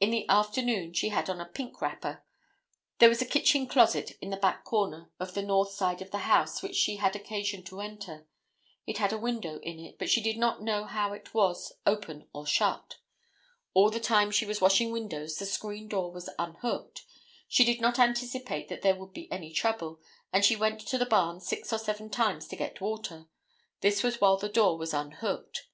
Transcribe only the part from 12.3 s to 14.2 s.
or shut; all the